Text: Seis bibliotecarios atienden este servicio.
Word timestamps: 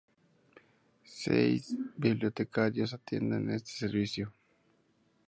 Seis 1.03 1.75
bibliotecarios 1.95 2.95
atienden 2.95 3.51
este 3.51 3.69
servicio. 3.69 4.33